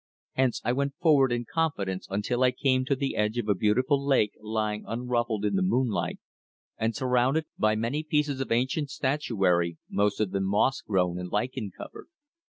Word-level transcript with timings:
Hence, 0.33 0.61
I 0.65 0.73
went 0.73 0.95
forward 0.99 1.31
in 1.31 1.45
confidence 1.45 2.07
until 2.09 2.41
I 2.41 2.49
came 2.49 2.85
to 2.85 2.95
the 2.95 3.15
edge 3.15 3.37
of 3.37 3.47
a 3.47 3.53
beautiful 3.53 4.03
lake 4.03 4.31
lying 4.41 4.83
unruffled 4.87 5.45
in 5.45 5.53
the 5.53 5.61
moonlight, 5.61 6.17
and 6.75 6.95
surrounded 6.95 7.45
by 7.59 7.75
many 7.75 8.01
pieces 8.01 8.41
of 8.41 8.51
ancient 8.51 8.89
statuary, 8.89 9.77
most 9.87 10.19
of 10.19 10.31
them 10.31 10.45
moss 10.45 10.81
grown 10.81 11.19
and 11.19 11.31
lichen 11.31 11.69
covered. 11.69 12.07